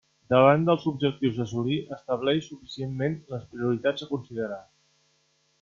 Davant 0.33 0.63
dels 0.69 0.87
objectius 0.91 1.37
a 1.41 1.41
assolir, 1.45 1.77
estableix 1.99 2.41
suficientment 2.47 3.21
les 3.35 3.47
prioritats 3.55 4.07
a 4.07 4.11
considerar. 4.15 4.63